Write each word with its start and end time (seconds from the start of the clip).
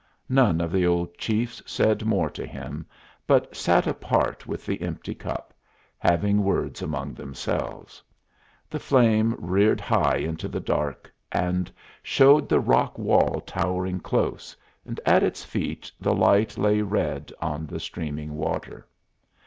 None 0.29 0.61
of 0.61 0.71
the 0.71 0.83
old 0.83 1.15
chiefs 1.19 1.61
said 1.67 2.05
more 2.05 2.31
to 2.31 2.43
him, 2.43 2.87
but 3.27 3.55
sat 3.55 3.85
apart 3.85 4.47
with 4.47 4.65
the 4.65 4.81
empty 4.81 5.13
cup, 5.13 5.53
having 5.99 6.43
words 6.43 6.81
among 6.81 7.13
themselves. 7.13 8.01
The 8.67 8.79
flame 8.79 9.35
reared 9.37 9.79
high 9.79 10.17
into 10.17 10.47
the 10.47 10.59
dark, 10.59 11.13
and 11.31 11.71
showed 12.01 12.49
the 12.49 12.59
rock 12.59 12.97
wall 12.97 13.41
towering 13.41 13.99
close, 13.99 14.55
and 14.87 14.99
at 15.05 15.21
its 15.21 15.43
feet 15.43 15.91
the 16.01 16.15
light 16.15 16.57
lay 16.57 16.81
red 16.81 17.31
on 17.39 17.67
the 17.67 17.79
streaming 17.79 18.33
water. 18.35 18.87